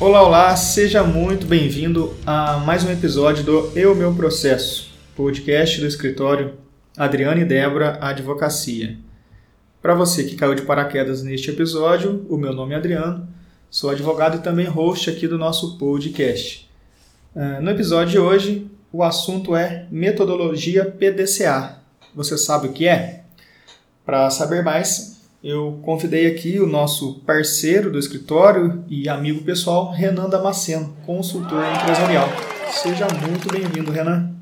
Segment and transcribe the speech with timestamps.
[0.00, 5.88] Olá, olá, seja muito bem-vindo a mais um episódio do Eu Meu Processo, podcast do
[5.88, 6.54] escritório
[6.96, 8.96] Adriana e Débora Advocacia.
[9.82, 13.28] Para você que caiu de paraquedas neste episódio, o meu nome é Adriano,
[13.68, 16.70] sou advogado e também host aqui do nosso podcast.
[17.34, 21.80] Uh, no episódio de hoje, o assunto é metodologia PDCA.
[22.14, 23.24] Você sabe o que é?
[24.06, 30.28] Para saber mais, eu convidei aqui o nosso parceiro do escritório e amigo pessoal, Renan
[30.28, 32.28] Damasceno, consultor empresarial.
[32.72, 34.34] Seja muito bem-vindo, Renan.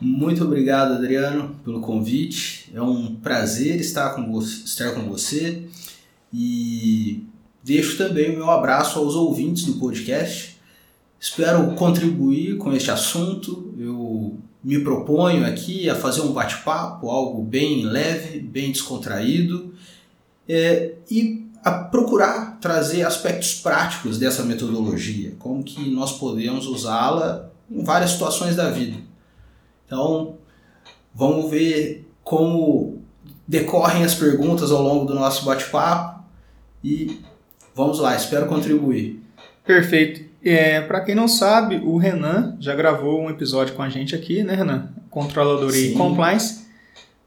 [0.00, 2.70] Muito obrigado, Adriano, pelo convite.
[2.74, 5.62] É um prazer estar com você, estar com você
[6.32, 7.24] e
[7.62, 10.56] deixo também o meu abraço aos ouvintes do podcast.
[11.20, 13.74] Espero contribuir com este assunto.
[13.78, 19.72] Eu me proponho aqui a fazer um bate-papo, algo bem leve, bem descontraído,
[20.48, 27.82] é, e a procurar trazer aspectos práticos dessa metodologia, como que nós podemos usá-la em
[27.82, 28.96] várias situações da vida.
[29.84, 30.36] Então,
[31.12, 33.02] vamos ver como
[33.48, 36.22] decorrem as perguntas ao longo do nosso bate-papo
[36.84, 37.20] e
[37.74, 39.20] vamos lá, espero contribuir.
[39.64, 40.24] Perfeito.
[40.44, 44.44] É, para quem não sabe, o Renan já gravou um episódio com a gente aqui,
[44.44, 44.90] né, Renan?
[45.10, 45.94] Controladoria Sim.
[45.94, 46.66] e Compliance.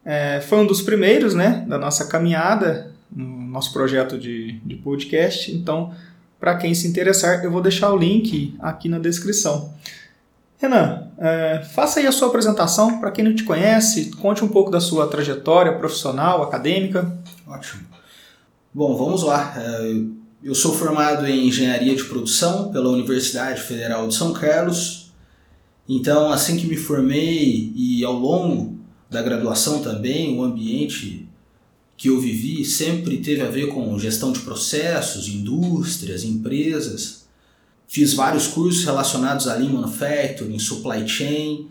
[0.06, 2.89] É, foi um dos primeiros, né, da nossa caminhada
[3.50, 5.52] nosso projeto de, de podcast.
[5.52, 5.94] Então,
[6.40, 9.74] para quem se interessar, eu vou deixar o link aqui na descrição.
[10.58, 14.70] Renan, é, faça aí a sua apresentação para quem não te conhece, conte um pouco
[14.70, 17.18] da sua trajetória profissional, acadêmica.
[17.48, 17.84] Ótimo.
[18.74, 19.54] Bom, vamos lá.
[19.58, 20.02] É,
[20.44, 25.12] eu sou formado em engenharia de produção pela Universidade Federal de São Carlos.
[25.88, 28.78] Então, assim que me formei e ao longo
[29.10, 31.29] da graduação também, o ambiente
[32.00, 37.26] que eu vivi sempre teve a ver com gestão de processos, indústrias, empresas.
[37.90, 41.68] Fiz vários cursos relacionados a Lean Manufacturing, Supply Chain,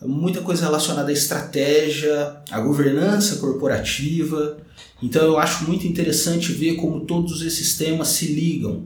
[0.00, 4.56] muita coisa relacionada à estratégia, à governança corporativa.
[5.02, 8.84] Então eu acho muito interessante ver como todos esses temas se ligam,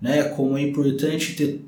[0.00, 0.22] né?
[0.22, 1.64] Como é importante ter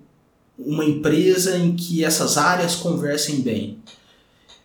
[0.56, 3.78] uma empresa em que essas áreas conversem bem.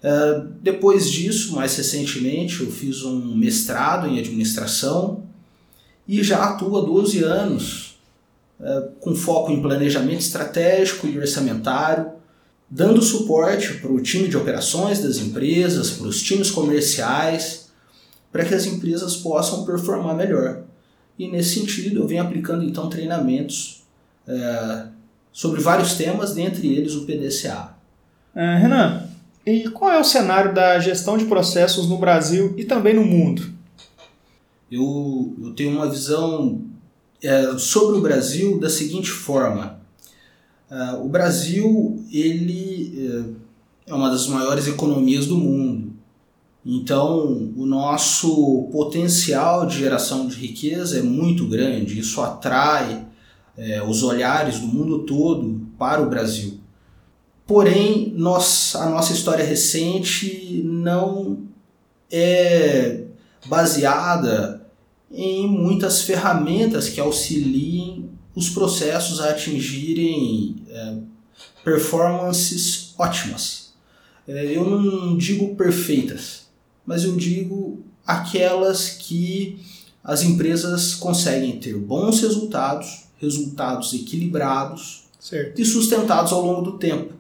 [0.04, 5.24] Uh, depois disso, mais recentemente, eu fiz um mestrado em administração
[6.08, 8.00] e já atuo há 12 anos
[8.60, 12.12] uh, com foco em planejamento estratégico e orçamentário,
[12.70, 17.70] dando suporte para o time de operações das empresas, para os times comerciais
[18.32, 20.64] para que as empresas possam performar melhor.
[21.18, 23.84] E nesse sentido, eu venho aplicando então treinamentos
[24.28, 24.86] é,
[25.32, 27.76] sobre vários temas, dentre eles o PDCA.
[28.36, 29.09] É, Renan,
[29.50, 33.50] e qual é o cenário da gestão de processos no Brasil e também no mundo?
[34.72, 36.62] Eu, eu tenho uma visão
[37.24, 39.80] é, sobre o Brasil da seguinte forma.
[40.70, 43.36] É, o Brasil ele
[43.88, 45.90] é, é uma das maiores economias do mundo
[46.66, 53.08] então, o nosso potencial de geração de riqueza é muito grande, isso atrai
[53.58, 56.59] é, os olhares do mundo todo para o Brasil.
[57.50, 61.48] Porém, nós, a nossa história recente não
[62.12, 63.06] é
[63.48, 64.70] baseada
[65.12, 70.98] em muitas ferramentas que auxiliem os processos a atingirem é,
[71.64, 73.74] performances ótimas.
[74.28, 76.44] É, eu não digo perfeitas,
[76.86, 79.60] mas eu digo aquelas que
[80.04, 85.60] as empresas conseguem ter bons resultados, resultados equilibrados certo.
[85.60, 87.18] e sustentados ao longo do tempo.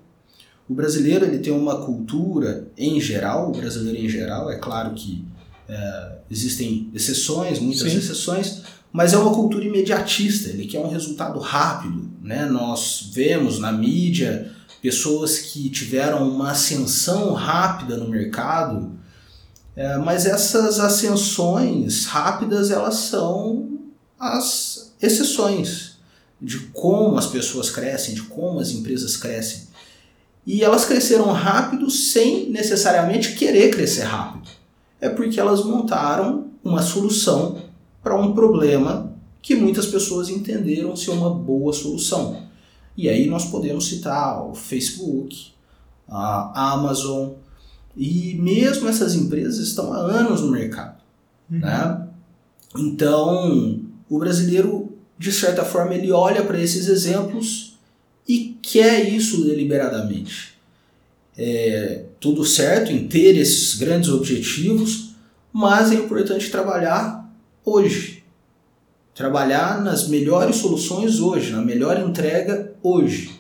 [0.69, 5.25] O brasileiro ele tem uma cultura em geral, o brasileiro em geral, é claro que
[5.67, 7.97] é, existem exceções, muitas Sim.
[7.97, 12.09] exceções, mas é uma cultura imediatista, ele quer um resultado rápido.
[12.21, 12.45] Né?
[12.45, 14.51] Nós vemos na mídia
[14.81, 18.99] pessoas que tiveram uma ascensão rápida no mercado
[19.79, 23.79] é, mas essas ascensões rápidas elas são
[24.19, 25.99] as exceções
[26.41, 29.68] de como as pessoas crescem, de como as empresas crescem.
[30.45, 34.49] E elas cresceram rápido sem necessariamente querer crescer rápido.
[34.99, 37.57] É porque elas montaram uma solução
[38.03, 42.43] para um problema que muitas pessoas entenderam ser uma boa solução.
[42.97, 45.53] E aí nós podemos citar o Facebook,
[46.07, 47.29] a Amazon,
[47.95, 50.97] e mesmo essas empresas estão há anos no mercado.
[51.49, 51.59] Uhum.
[51.59, 52.07] Né?
[52.77, 57.68] Então, o brasileiro, de certa forma, ele olha para esses exemplos
[58.29, 60.53] e quer isso deliberadamente.
[61.35, 65.15] É tudo certo em ter esses grandes objetivos,
[65.51, 67.27] mas é importante trabalhar
[67.65, 68.19] hoje.
[69.15, 73.31] trabalhar nas melhores soluções hoje, na melhor entrega hoje.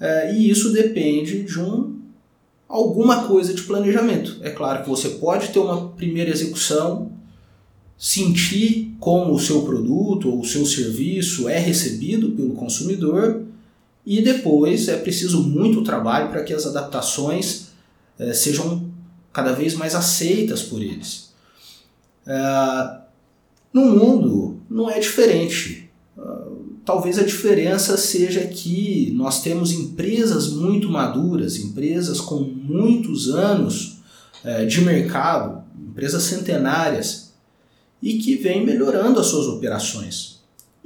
[0.00, 1.96] É, e isso depende de um
[2.66, 4.38] alguma coisa de planejamento.
[4.42, 7.12] É claro que você pode ter uma primeira execução,
[7.98, 13.44] sentir como o seu produto ou o seu serviço é recebido pelo consumidor
[14.06, 17.66] e depois é preciso muito trabalho para que as adaptações
[18.18, 18.88] é, sejam
[19.32, 21.32] cada vez mais aceitas por eles.
[22.24, 22.98] É,
[23.72, 25.90] no mundo não é diferente.
[26.84, 33.96] Talvez a diferença seja que nós temos empresas muito maduras, empresas com muitos anos
[34.68, 37.32] de mercado, empresas centenárias,
[38.00, 40.35] e que vêm melhorando as suas operações.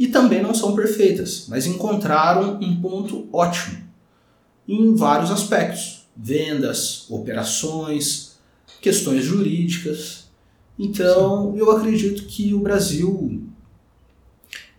[0.01, 3.77] E também não são perfeitas, mas encontraram um ponto ótimo
[4.67, 8.39] em vários aspectos: vendas, operações,
[8.81, 10.31] questões jurídicas.
[10.79, 13.43] Então, eu acredito que o Brasil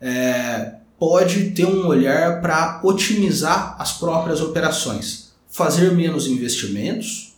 [0.01, 7.35] é, pode ter um olhar para otimizar as próprias operações, fazer menos investimentos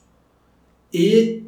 [0.93, 1.43] e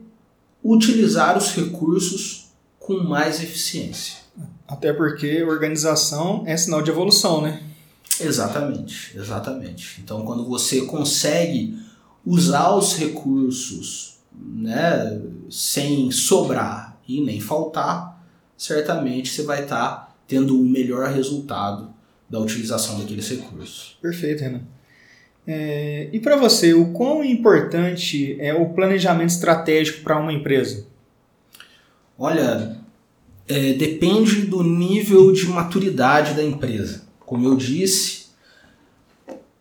[0.62, 2.48] utilizar os recursos
[2.78, 4.25] com mais eficiência.
[4.68, 7.62] Até porque organização é sinal de evolução, né?
[8.20, 10.02] Exatamente, exatamente.
[10.02, 11.78] Então, quando você consegue
[12.26, 18.26] usar os recursos né, sem sobrar e nem faltar,
[18.58, 21.94] certamente você vai estar tá tendo o um melhor resultado
[22.30, 23.98] da utilização daqueles recursos.
[24.02, 24.62] Perfeito, Renan.
[25.48, 30.88] É, e para você, o quão importante é o planejamento estratégico para uma empresa?
[32.18, 32.78] Olha,
[33.48, 37.04] é, depende do nível de maturidade da empresa.
[37.20, 38.26] Como eu disse,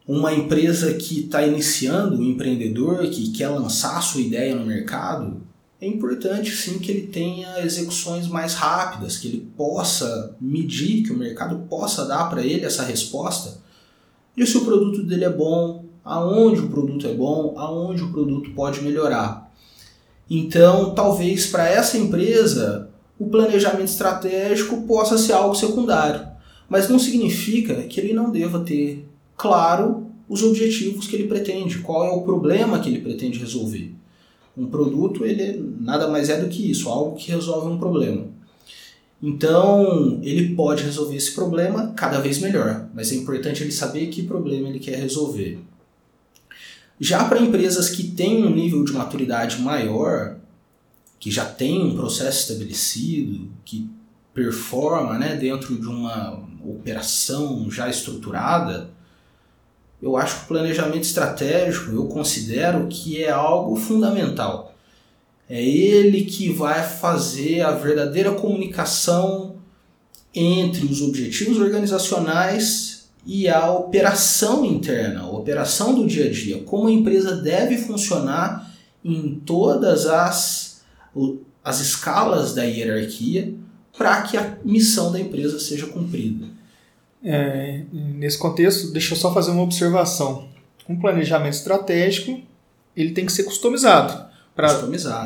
[0.07, 5.43] uma empresa que está iniciando, um empreendedor que quer lançar sua ideia no mercado,
[5.81, 11.19] é importante sim que ele tenha execuções mais rápidas, que ele possa medir, que o
[11.19, 13.63] mercado possa dar para ele essa resposta
[14.37, 18.51] de se o produto dele é bom, aonde o produto é bom, aonde o produto
[18.53, 19.53] pode melhorar.
[20.29, 26.27] Então, talvez para essa empresa o planejamento estratégico possa ser algo secundário,
[26.69, 29.07] mas não significa que ele não deva ter
[29.37, 33.95] claro os objetivos que ele pretende, qual é o problema que ele pretende resolver.
[34.57, 38.27] Um produto ele nada mais é do que isso, algo que resolve um problema.
[39.23, 44.23] Então, ele pode resolver esse problema cada vez melhor, mas é importante ele saber que
[44.23, 45.59] problema ele quer resolver.
[47.01, 50.37] Já para empresas que têm um nível de maturidade maior,
[51.19, 53.89] que já tem um processo estabelecido, que
[54.33, 58.91] performa né, dentro de uma operação já estruturada,
[60.03, 64.75] eu acho que o planejamento estratégico eu considero que é algo fundamental.
[65.49, 69.57] É ele que vai fazer a verdadeira comunicação
[70.35, 76.89] entre os objetivos organizacionais e a operação interna, a operação do dia a dia, como
[76.89, 78.71] a empresa deve funcionar
[79.03, 80.74] em todas as,
[81.63, 83.55] as escalas da hierarquia
[83.97, 86.47] para que a missão da empresa seja cumprida.
[87.23, 90.49] É, nesse contexto, deixa eu só fazer uma observação.
[90.89, 92.43] Um planejamento estratégico
[92.97, 94.33] ele tem que ser customizado.
[94.55, 94.69] Para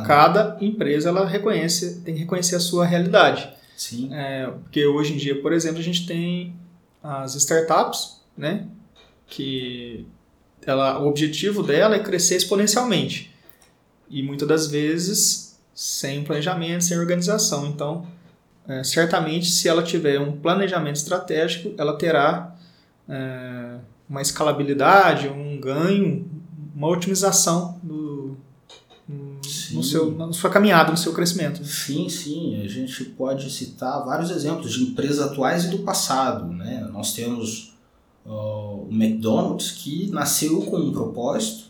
[0.06, 3.48] cada empresa ela reconhece, tem que reconhecer a sua realidade.
[3.76, 4.08] Sim.
[4.12, 6.54] É, porque hoje em dia, por exemplo, a gente tem
[7.02, 8.66] as startups, né?
[9.26, 10.06] Que
[10.66, 13.34] ela, o objetivo dela é crescer exponencialmente.
[14.08, 15.47] E muitas das vezes
[15.78, 17.64] sem planejamento, sem organização.
[17.64, 18.04] Então,
[18.66, 22.52] é, certamente, se ela tiver um planejamento estratégico, ela terá
[23.08, 23.76] é,
[24.10, 26.28] uma escalabilidade, um ganho,
[26.74, 28.36] uma otimização do,
[29.08, 31.64] no seu, na sua caminhada, no seu crescimento.
[31.64, 32.60] Sim, sim.
[32.60, 36.52] A gente pode citar vários exemplos de empresas atuais e do passado.
[36.52, 36.88] Né?
[36.92, 37.72] Nós temos
[38.26, 41.68] uh, o McDonald's, que nasceu com um propósito,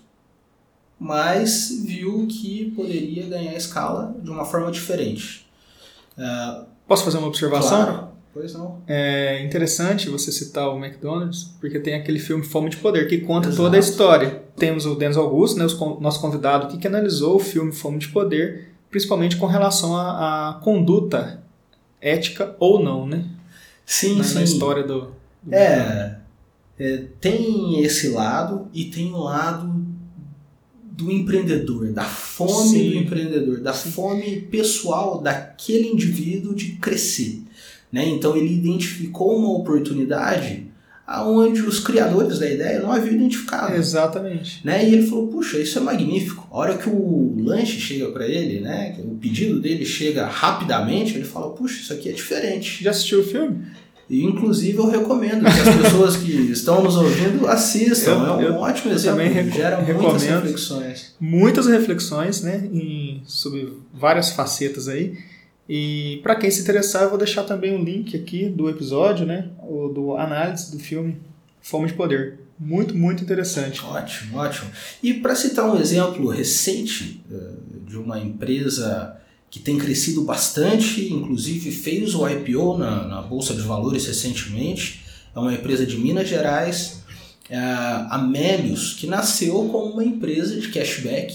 [0.99, 5.49] mas viu que poderia ganhar escala de uma forma diferente.
[6.17, 7.85] Uh, Posso fazer uma observação?
[7.85, 8.09] Claro.
[8.33, 8.83] Pois não.
[8.87, 13.49] É interessante você citar o McDonald's, porque tem aquele filme Fome de Poder, que conta
[13.49, 13.63] Exato.
[13.65, 14.43] toda a história.
[14.57, 18.09] Temos o Denzel Augusto, né, o nosso convidado aqui, que analisou o filme Fome de
[18.09, 21.43] Poder, principalmente com relação à, conduta
[22.01, 23.25] ética ou não, né?
[23.85, 24.35] Sim, na, sim.
[24.37, 25.13] Na história do...
[25.43, 26.19] do é,
[26.79, 29.78] é, tem esse lado e tem o lado
[30.99, 32.91] do empreendedor, da fome Sim.
[32.91, 33.93] do empreendedor, da Sim.
[33.93, 37.41] fome pessoal daquele indivíduo de crescer.
[37.93, 38.09] Né?
[38.09, 40.67] Então ele identificou uma oportunidade
[41.07, 43.77] aonde os criadores da ideia não haviam identificado.
[43.77, 44.61] Exatamente.
[44.67, 44.89] Né?
[44.89, 46.49] E ele falou, puxa, isso é magnífico.
[46.51, 51.25] A hora que o lanche chega para ele, né, o pedido dele chega rapidamente, ele
[51.25, 52.83] fala, puxa, isso aqui é diferente.
[52.83, 53.67] Já assistiu o filme?
[54.09, 58.13] E, inclusive, eu recomendo que as pessoas que estão nos ouvindo assistam.
[58.13, 59.19] Eu, é um eu, ótimo exemplo.
[59.19, 61.15] Também gera muitas reflexões.
[61.21, 62.69] Muitas reflexões, né?
[62.73, 65.19] Em, sobre várias facetas aí.
[65.69, 69.49] E para quem se interessar, eu vou deixar também um link aqui do episódio, né?
[69.63, 71.19] O do análise do filme
[71.61, 72.39] Fome de Poder.
[72.59, 73.85] Muito, muito interessante.
[73.85, 74.71] Ótimo, ótimo.
[75.03, 77.51] E para citar um exemplo recente eh,
[77.87, 79.17] de uma empresa
[79.51, 85.05] que tem crescido bastante, inclusive fez o IPO na, na Bolsa de Valores recentemente.
[85.35, 87.03] É uma empresa de Minas Gerais,
[87.49, 91.35] é a Amélios, que nasceu como uma empresa de cashback,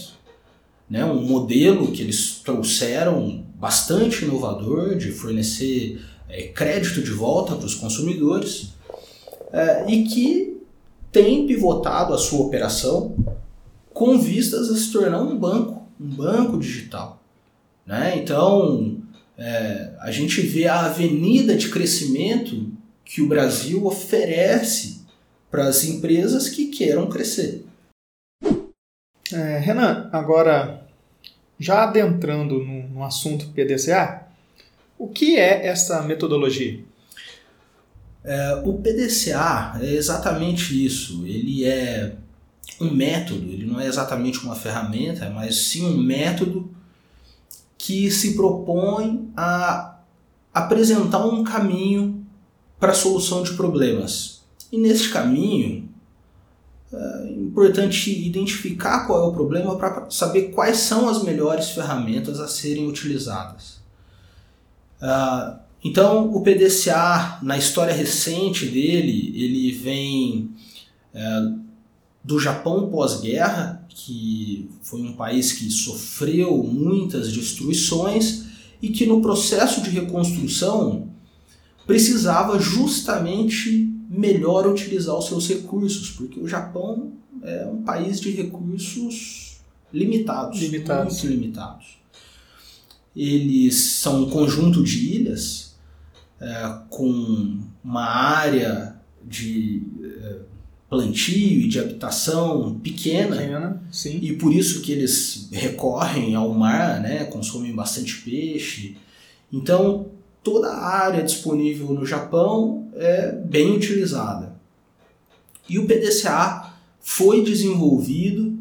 [0.88, 1.04] né?
[1.04, 7.74] um modelo que eles trouxeram bastante inovador de fornecer é, crédito de volta para os
[7.74, 8.74] consumidores
[9.52, 10.60] é, e que
[11.10, 13.16] tem pivotado a sua operação
[13.92, 17.23] com vistas a se tornar um banco, um banco digital.
[17.86, 18.18] Né?
[18.18, 18.98] Então,
[19.36, 22.72] é, a gente vê a avenida de crescimento
[23.04, 25.02] que o Brasil oferece
[25.50, 27.64] para as empresas que queiram crescer.
[29.32, 30.86] É, Renan, agora,
[31.58, 34.26] já adentrando no, no assunto PDCA,
[34.98, 36.80] o que é essa metodologia?
[38.24, 41.26] É, o PDCA é exatamente isso.
[41.26, 42.14] Ele é
[42.80, 46.70] um método, ele não é exatamente uma ferramenta, mas sim um método
[47.84, 49.98] que se propõe a
[50.54, 52.24] apresentar um caminho
[52.80, 54.42] para a solução de problemas.
[54.72, 55.86] E neste caminho,
[56.90, 62.48] é importante identificar qual é o problema para saber quais são as melhores ferramentas a
[62.48, 63.82] serem utilizadas.
[65.02, 70.50] Uh, então, o PDCA, na história recente dele, ele vem
[71.14, 71.60] uh,
[72.24, 78.44] do Japão pós-guerra, que foi um país que sofreu muitas destruições
[78.82, 81.08] e que no processo de reconstrução
[81.86, 89.58] precisava justamente melhor utilizar os seus recursos, porque o Japão é um país de recursos
[89.92, 91.22] limitados, limitados.
[91.22, 91.98] muito limitados.
[93.14, 95.76] Eles são um conjunto de ilhas
[96.40, 99.86] é, com uma área de
[100.94, 103.82] plantio e de habitação pequena, pequena
[104.22, 108.96] e por isso que eles recorrem ao mar, né, consomem bastante peixe.
[109.52, 110.06] Então
[110.42, 114.54] toda a área disponível no Japão é bem utilizada.
[115.68, 118.56] E o PDCA foi desenvolvido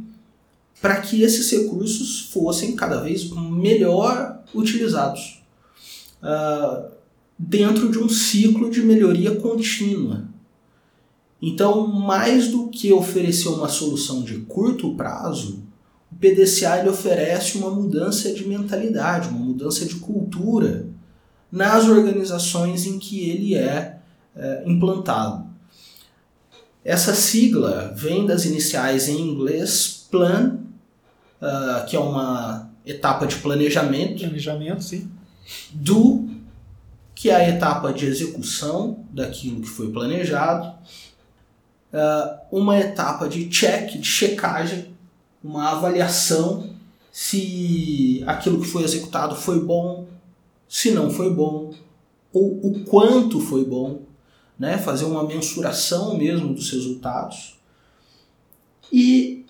[0.82, 5.44] para que esses recursos fossem cada vez melhor utilizados
[6.22, 6.92] uh,
[7.38, 10.33] dentro de um ciclo de melhoria contínua.
[11.46, 15.62] Então, mais do que oferecer uma solução de curto prazo,
[16.10, 20.88] o PDCA ele oferece uma mudança de mentalidade, uma mudança de cultura
[21.52, 23.98] nas organizações em que ele é,
[24.34, 25.46] é implantado.
[26.82, 30.60] Essa sigla vem das iniciais em inglês PLAN,
[31.42, 34.22] uh, que é uma etapa de planejamento.
[34.22, 35.12] Planejamento, sim.
[35.74, 36.26] Do,
[37.14, 40.74] que é a etapa de execução daquilo que foi planejado
[42.52, 44.94] uma etapa de check, de checagem,
[45.44, 46.74] uma avaliação
[47.12, 50.08] se aquilo que foi executado foi bom,
[50.68, 51.72] se não foi bom,
[52.34, 54.02] ou o quanto foi bom,
[54.58, 54.80] né?
[54.80, 57.60] fazer uma mensuração mesmo dos resultados.
[58.92, 59.46] E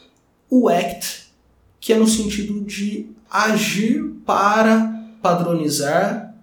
[0.50, 1.28] o ACT,
[1.80, 6.36] que é no sentido de agir para padronizar,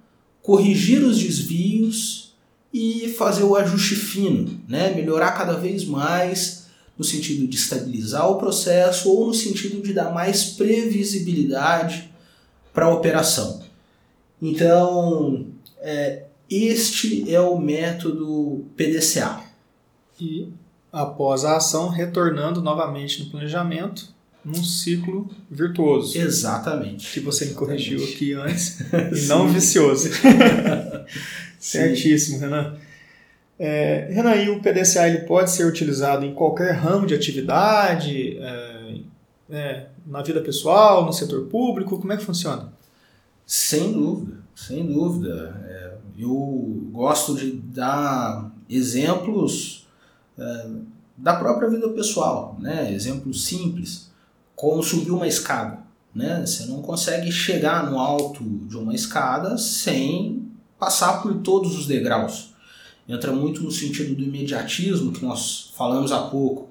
[0.42, 2.29] corrigir os desvios
[2.72, 4.94] e fazer o ajuste fino, né?
[4.94, 10.12] melhorar cada vez mais no sentido de estabilizar o processo ou no sentido de dar
[10.12, 12.10] mais previsibilidade
[12.72, 13.62] para a operação.
[14.40, 15.46] Então,
[15.78, 19.40] é, este é o método PDCA.
[20.20, 20.48] E
[20.92, 24.08] após a ação, retornando novamente no planejamento,
[24.44, 26.18] num ciclo virtuoso.
[26.18, 27.12] Exatamente.
[27.12, 28.80] Que você me corrigiu aqui antes,
[29.14, 30.10] e não vicioso.
[31.58, 32.76] Certíssimo, Renan.
[33.58, 39.00] É, Renan, e o PDCA ele pode ser utilizado em qualquer ramo de atividade, é,
[39.50, 41.98] é, na vida pessoal, no setor público?
[41.98, 42.72] Como é que funciona?
[43.44, 45.60] Sem dúvida, sem dúvida.
[45.68, 49.86] É, eu gosto de dar exemplos
[50.38, 50.66] é,
[51.16, 52.92] da própria vida pessoal, né?
[52.92, 54.10] exemplos simples,
[54.56, 55.80] como subir uma escada.
[56.14, 56.44] Né?
[56.46, 60.39] Você não consegue chegar no alto de uma escada sem
[60.80, 62.54] passar por todos os degraus.
[63.06, 66.70] entra muito no sentido do imediatismo que nós falamos há pouco.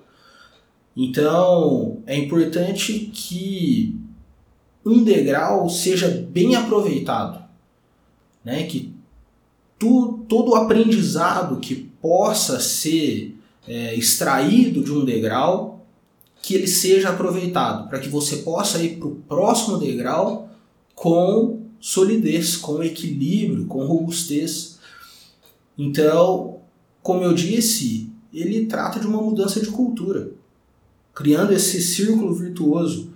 [0.97, 3.95] Então, é importante que
[4.85, 7.43] um degrau seja bem aproveitado,
[8.43, 8.63] né?
[8.63, 8.93] que
[9.77, 13.37] tu, todo o aprendizado que possa ser
[13.67, 15.85] é, extraído de um degrau,
[16.41, 20.49] que ele seja aproveitado, para que você possa ir para o próximo degrau
[20.95, 24.79] com solidez, com equilíbrio, com robustez.
[25.77, 26.59] Então,
[27.01, 30.31] como eu disse, ele trata de uma mudança de cultura,
[31.13, 33.13] criando esse círculo virtuoso.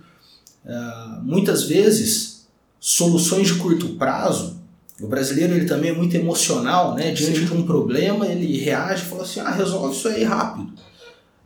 [0.64, 2.46] Uh, muitas vezes,
[2.80, 4.58] soluções de curto prazo,
[5.00, 7.12] o brasileiro ele também é muito emocional, né?
[7.12, 7.46] Diante Sim.
[7.46, 10.72] de um problema, ele reage e fala assim: ah, resolve isso aí rápido.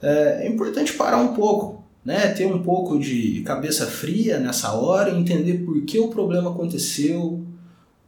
[0.03, 2.29] É, é importante parar um pouco, né?
[2.29, 7.45] Ter um pouco de cabeça fria nessa hora, entender por que o problema aconteceu,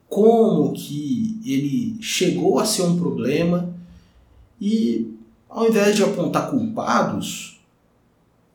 [0.08, 3.74] como que ele chegou a ser um problema
[4.58, 5.14] e
[5.50, 7.60] ao invés de apontar culpados,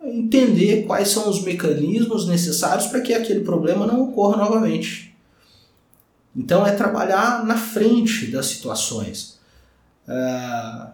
[0.01, 5.15] entender quais são os mecanismos necessários para que aquele problema não ocorra novamente.
[6.35, 9.37] Então é trabalhar na frente das situações.
[10.07, 10.87] É,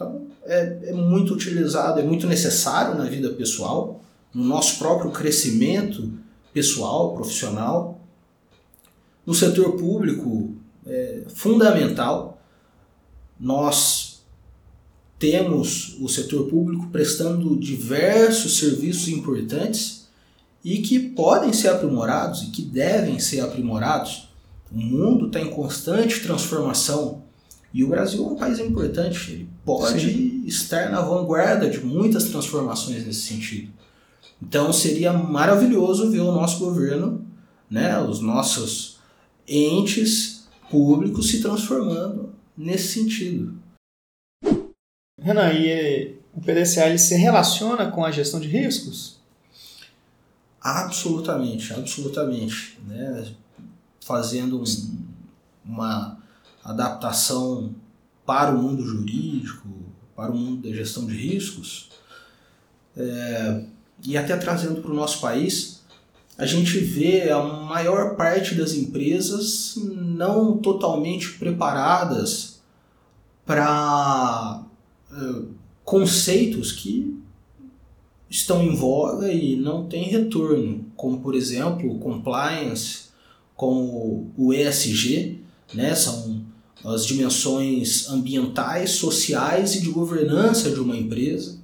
[0.00, 4.02] então é, é muito utilizado, é muito necessário na vida pessoal,
[4.32, 6.10] no nosso próprio crescimento
[6.54, 8.00] pessoal, profissional.
[9.26, 10.54] No setor público,
[10.86, 12.42] é fundamental.
[13.38, 14.22] Nós
[15.18, 20.08] temos o setor público prestando diversos serviços importantes
[20.64, 24.30] e que podem ser aprimorados e que devem ser aprimorados
[24.72, 27.24] o mundo está em constante transformação
[27.72, 29.32] e o Brasil é um país importante.
[29.32, 29.48] Ele
[29.78, 30.44] pode Sim.
[30.46, 33.72] estar na vanguarda de muitas transformações nesse sentido.
[34.42, 37.24] Então seria maravilhoso ver o nosso governo,
[37.70, 38.98] né, os nossos
[39.46, 43.54] entes públicos se transformando nesse sentido.
[45.20, 49.18] Renan, e o PDCA ele se relaciona com a gestão de riscos?
[50.60, 52.78] Absolutamente, absolutamente.
[52.86, 53.34] Né?
[54.10, 54.64] fazendo um,
[55.64, 56.18] uma
[56.64, 57.74] adaptação
[58.30, 59.66] para o mundo jurídico,
[60.14, 61.88] para o mundo da gestão de riscos,
[62.96, 63.64] é,
[64.04, 65.82] e até trazendo para o nosso país,
[66.38, 72.60] a gente vê a maior parte das empresas não totalmente preparadas
[73.44, 74.62] para
[75.10, 75.42] é,
[75.82, 77.20] conceitos que
[78.30, 83.06] estão em voga e não têm retorno, como por exemplo compliance,
[83.56, 85.40] como o ESG,
[85.74, 85.96] né?
[85.96, 86.48] são
[86.84, 91.58] as dimensões ambientais, sociais e de governança de uma empresa.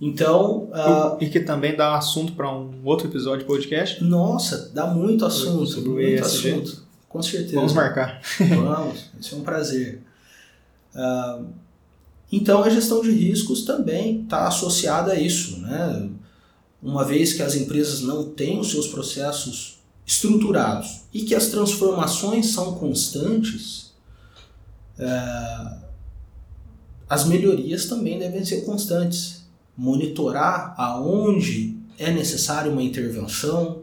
[0.00, 0.64] Então.
[0.64, 4.02] Uh, e que também dá assunto para um outro episódio de podcast?
[4.04, 5.66] Nossa, dá muito assunto.
[5.66, 6.50] Sobre muito ESG.
[6.50, 6.86] assunto.
[7.08, 7.56] Com certeza.
[7.56, 8.20] Vamos marcar.
[8.38, 10.02] Vamos, isso é um prazer.
[10.94, 11.46] Uh,
[12.30, 15.58] então a gestão de riscos também está associada a isso.
[15.60, 16.10] Né?
[16.82, 19.75] Uma vez que as empresas não têm os seus processos
[20.06, 23.92] estruturados e que as transformações são constantes,
[24.96, 25.78] é,
[27.08, 29.44] as melhorias também devem ser constantes.
[29.76, 33.82] Monitorar aonde é necessária uma intervenção,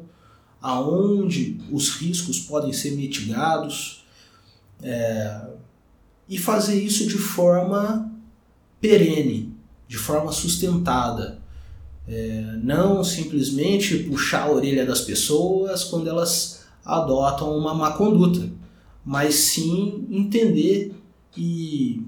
[0.61, 4.05] aonde os riscos podem ser mitigados
[4.81, 5.47] é,
[6.27, 8.11] e fazer isso de forma
[8.79, 9.53] perene,
[9.87, 11.42] de forma sustentada.
[12.07, 18.49] É, não simplesmente puxar a orelha das pessoas quando elas adotam uma má conduta,
[19.05, 20.93] mas sim entender
[21.37, 22.01] e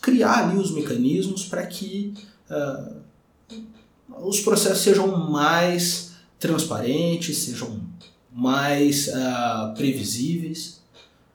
[0.00, 2.14] criar ali os mecanismos para que
[2.50, 2.96] uh,
[4.22, 7.80] os processos sejam mais transparentes, sejam
[8.32, 10.80] mais uh, previsíveis.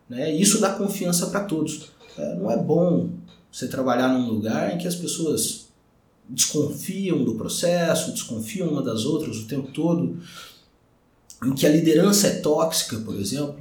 [0.08, 0.34] Né?
[0.36, 1.92] Isso dá confiança para todos.
[2.18, 3.10] Uh, não é bom
[3.52, 5.63] você trabalhar num lugar em que as pessoas
[6.30, 10.20] desconfiam do processo, desconfiam uma das outras o tempo todo,
[11.44, 13.56] em que a liderança é tóxica, por exemplo.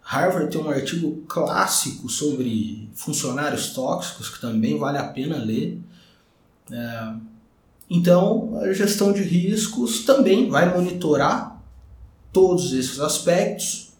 [0.00, 5.80] Harvard tem um artigo clássico sobre funcionários tóxicos que também vale a pena ler.
[6.70, 7.12] É,
[7.90, 11.60] então, a gestão de riscos também vai monitorar
[12.32, 13.92] todos esses aspectos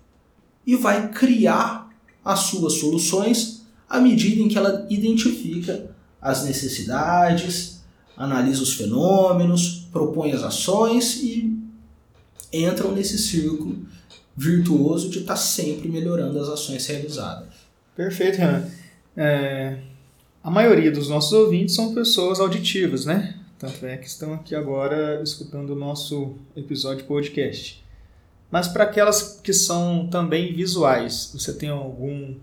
[0.67, 1.91] e vai criar
[2.25, 7.76] as suas soluções à medida em que ela identifica as necessidades
[8.17, 11.57] analisa os fenômenos, propõe as ações e
[12.53, 13.85] entram nesse círculo
[14.37, 17.49] virtuoso de estar tá sempre melhorando as ações realizadas.
[17.95, 18.69] Perfeito, Renan.
[19.17, 19.79] É,
[20.43, 23.35] a maioria dos nossos ouvintes são pessoas auditivas, né?
[23.59, 27.83] Tanto é que estão aqui agora escutando o nosso episódio podcast.
[28.51, 32.35] Mas para aquelas que são também visuais, você tem algum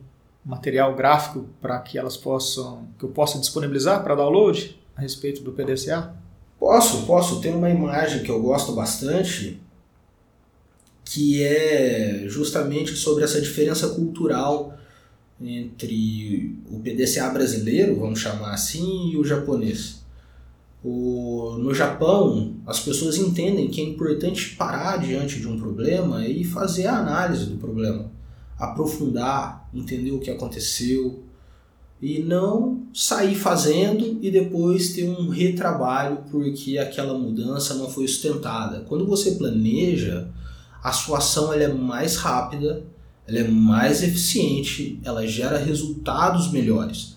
[0.44, 5.52] material gráfico para que elas possam, que eu possa disponibilizar para download a respeito do
[5.52, 6.16] PDCA?
[6.60, 7.42] Posso, posso.
[7.42, 9.62] Tem uma imagem que eu gosto bastante
[11.06, 14.78] que é justamente sobre essa diferença cultural
[15.42, 20.02] entre o PDCA brasileiro, vamos chamar assim, e o japonês.
[20.84, 26.44] O, no Japão, as pessoas entendem que é importante parar diante de um problema e
[26.44, 28.12] fazer a análise do problema,
[28.58, 31.24] aprofundar, entender o que aconteceu
[32.02, 38.82] e não sair fazendo e depois ter um retrabalho porque aquela mudança não foi sustentada.
[38.88, 40.28] Quando você planeja,
[40.84, 42.84] a sua ação ela é mais rápida,
[43.28, 47.16] ela é mais eficiente, ela gera resultados melhores.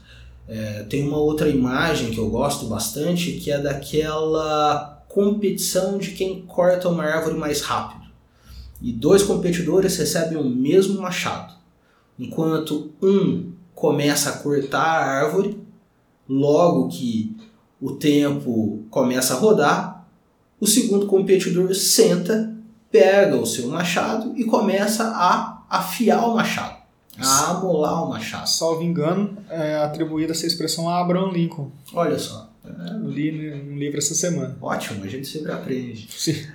[0.48, 6.42] É, tem uma outra imagem que eu gosto bastante, que é daquela competição de quem
[6.42, 8.06] corta uma árvore mais rápido.
[8.80, 11.54] E dois competidores recebem o mesmo machado.
[12.18, 15.65] Enquanto um começa a cortar a árvore,
[16.28, 17.36] logo que
[17.80, 20.06] o tempo começa a rodar,
[20.60, 22.54] o segundo competidor senta,
[22.90, 26.76] pega o seu machado e começa a afiar o machado
[27.18, 28.48] a amolar o machado.
[28.48, 31.70] Salvo engano, é atribuída essa expressão a Abraham Lincoln.
[31.92, 32.50] Olha só.
[32.64, 34.56] É, li um livro essa semana.
[34.60, 36.08] Ótimo, a gente sempre aprende.
[36.10, 36.46] Sim.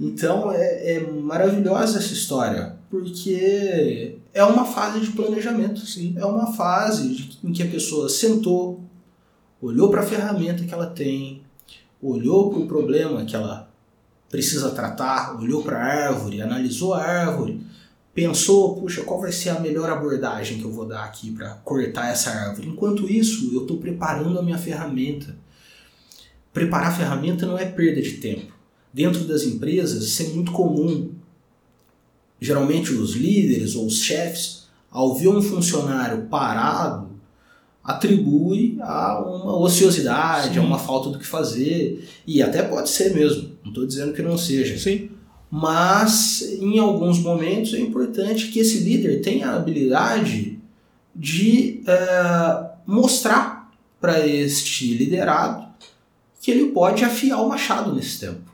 [0.00, 5.80] Então é, é maravilhosa essa história, porque é uma fase de planejamento.
[5.80, 6.14] Sim.
[6.16, 8.81] É uma fase de, em que a pessoa sentou,
[9.62, 11.42] olhou para a ferramenta que ela tem,
[12.02, 13.70] olhou para o problema que ela
[14.28, 17.60] precisa tratar, olhou para a árvore, analisou a árvore,
[18.12, 22.10] pensou, puxa, qual vai ser a melhor abordagem que eu vou dar aqui para cortar
[22.10, 22.68] essa árvore?
[22.68, 25.36] Enquanto isso, eu estou preparando a minha ferramenta.
[26.52, 28.52] Preparar a ferramenta não é perda de tempo.
[28.92, 31.12] Dentro das empresas, isso é muito comum.
[32.40, 37.11] Geralmente, os líderes ou os chefes, ao ver um funcionário parado,
[37.84, 40.60] atribui a uma ociosidade, Sim.
[40.60, 42.08] a uma falta do que fazer.
[42.26, 44.78] E até pode ser mesmo, não estou dizendo que não seja.
[44.78, 45.10] Sim
[45.54, 50.58] mas em alguns momentos é importante que esse líder tenha a habilidade
[51.14, 55.66] de uh, mostrar para este liderado
[56.40, 58.50] que ele pode afiar o machado nesse tempo,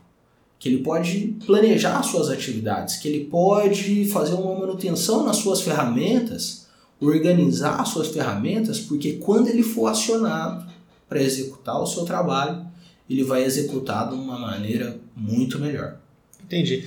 [0.59, 6.67] que ele pode planejar suas atividades, que ele pode fazer uma manutenção nas suas ferramentas,
[7.01, 10.67] organizar suas ferramentas, porque quando ele for acionado
[11.09, 12.67] para executar o seu trabalho,
[13.09, 15.97] ele vai executar de uma maneira muito melhor.
[16.43, 16.85] Entendi.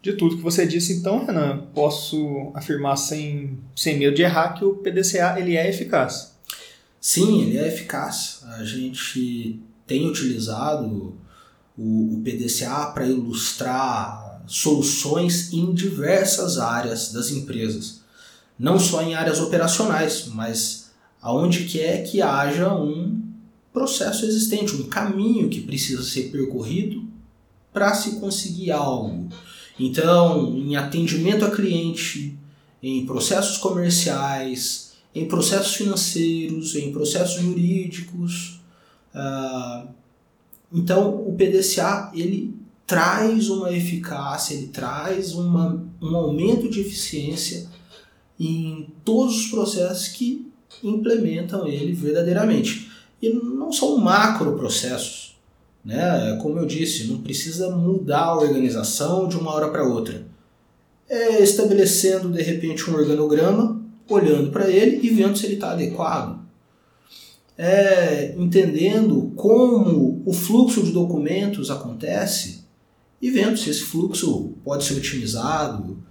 [0.00, 4.64] De tudo que você disse, então, Renan, posso afirmar sem, sem medo de errar que
[4.64, 6.32] o PDCA ele é eficaz.
[7.00, 8.42] Sim, ele é eficaz.
[8.58, 11.16] A gente tem utilizado
[11.78, 18.01] o, o PDCA para ilustrar soluções em diversas áreas das empresas.
[18.62, 23.20] Não só em áreas operacionais, mas aonde quer que haja um
[23.72, 27.04] processo existente, um caminho que precisa ser percorrido
[27.72, 29.28] para se conseguir algo.
[29.80, 32.38] Então, em atendimento a cliente,
[32.80, 38.60] em processos comerciais, em processos financeiros, em processos jurídicos.
[39.12, 39.88] Uh,
[40.72, 42.54] então, o PDCA ele
[42.86, 47.68] traz uma eficácia, ele traz uma, um aumento de eficiência
[48.38, 50.50] em todos os processos que
[50.82, 52.90] implementam ele verdadeiramente.
[53.20, 55.36] E não são macro processos,
[55.84, 56.38] né?
[56.42, 60.26] Como eu disse, não precisa mudar a organização de uma hora para outra.
[61.08, 66.40] É estabelecendo de repente um organograma, olhando para ele e vendo se ele está adequado.
[67.56, 72.64] É entendendo como o fluxo de documentos acontece
[73.20, 76.02] e vendo se esse fluxo pode ser otimizado.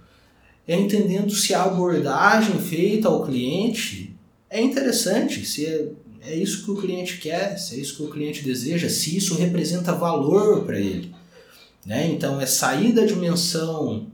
[0.66, 4.14] É entendendo se a abordagem feita ao cliente
[4.48, 5.88] é interessante, se é
[6.24, 9.34] é isso que o cliente quer, se é isso que o cliente deseja, se isso
[9.34, 11.12] representa valor para ele.
[11.84, 12.12] Né?
[12.12, 14.06] Então, é sair da dimensão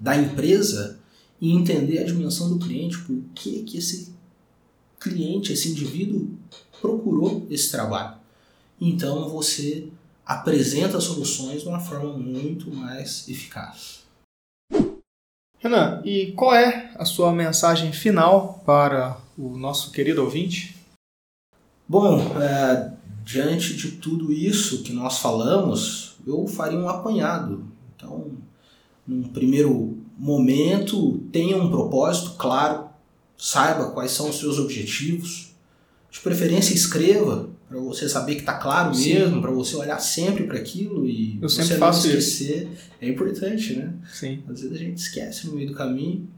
[0.00, 0.98] da empresa
[1.38, 4.14] e entender a dimensão do cliente, por que, que esse
[4.98, 6.30] cliente, esse indivíduo
[6.80, 8.16] procurou esse trabalho.
[8.80, 9.88] Então, você
[10.24, 14.04] apresenta soluções de uma forma muito mais eficaz.
[15.62, 20.74] Renan, e qual é a sua mensagem final para o nosso querido ouvinte?
[21.86, 22.92] Bom, é,
[23.22, 27.62] diante de tudo isso que nós falamos, eu faria um apanhado.
[27.94, 28.30] Então,
[29.06, 32.88] num primeiro momento, tenha um propósito claro,
[33.36, 35.50] saiba quais são os seus objetivos.
[36.10, 39.14] De preferência, escreva para você saber que está claro Sim.
[39.14, 42.64] mesmo, para você olhar sempre para aquilo e eu você faço esquecer.
[42.64, 42.90] Isso.
[43.00, 43.92] É importante, né?
[44.12, 44.42] Sim.
[44.48, 46.28] Às vezes a gente esquece no meio do caminho.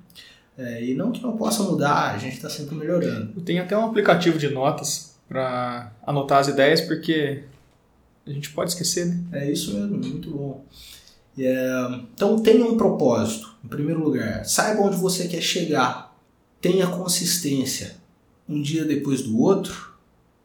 [0.59, 3.40] É, e não que não possa mudar, a gente está sempre melhorando.
[3.40, 7.45] Tem até um aplicativo de notas para anotar as ideias, porque
[8.27, 9.25] a gente pode esquecer, né?
[9.33, 10.62] É isso mesmo, muito bom.
[11.38, 14.45] É, então tenha um propósito, em primeiro lugar.
[14.45, 16.14] Saiba onde você quer chegar.
[16.61, 17.97] Tenha consistência.
[18.47, 19.91] Um dia depois do outro,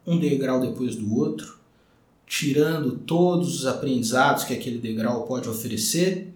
[0.07, 1.59] um degrau depois do outro,
[2.25, 6.33] tirando todos os aprendizados que aquele degrau pode oferecer,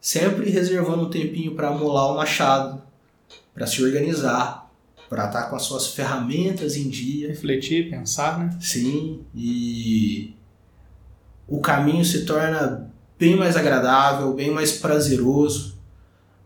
[0.00, 2.82] sempre reservando um tempinho para amolar o machado,
[3.54, 4.70] para se organizar,
[5.08, 7.28] para estar tá com as suas ferramentas em dia.
[7.28, 8.56] Refletir, pensar, né?
[8.60, 10.34] Sim, e
[11.48, 15.76] o caminho se torna bem mais agradável, bem mais prazeroso.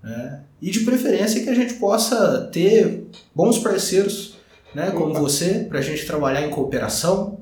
[0.02, 0.42] Né?
[0.60, 3.04] E de preferência que a gente possa ter
[3.34, 4.36] bons parceiros,
[4.74, 7.38] né, como você, para a gente trabalhar em cooperação.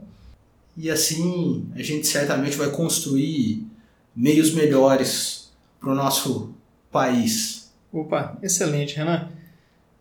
[0.76, 3.66] E assim a gente certamente vai construir
[4.14, 6.54] meios melhores para o nosso
[6.90, 7.72] país.
[7.92, 9.28] Opa, excelente, Renan.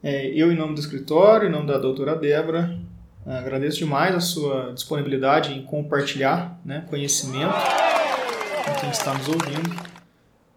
[0.02, 2.80] É, eu, em nome do escritório, em nome da doutora Débora,
[3.26, 7.54] agradeço demais a sua disponibilidade em compartilhar né, conhecimento
[8.65, 9.76] com quem está nos ouvindo.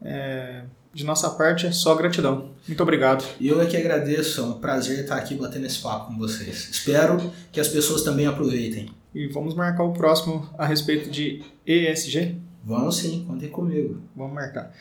[0.01, 2.50] É, de nossa parte, é só gratidão.
[2.66, 3.24] Muito obrigado.
[3.40, 6.68] E eu é que agradeço, é um prazer estar aqui batendo esse papo com vocês.
[6.70, 8.90] Espero que as pessoas também aproveitem.
[9.14, 12.37] E vamos marcar o próximo a respeito de ESG?
[12.64, 14.00] Vamos sim, contem comigo.
[14.14, 14.72] Vamos marcar.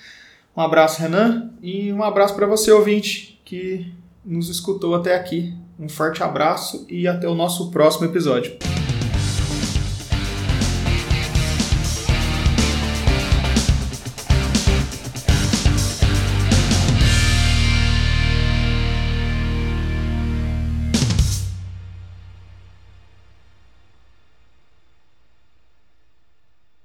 [0.56, 3.92] Um abraço, Renan, e um abraço para você, ouvinte, que
[4.24, 5.54] nos escutou até aqui.
[5.80, 8.81] Um forte abraço e até o nosso próximo episódio.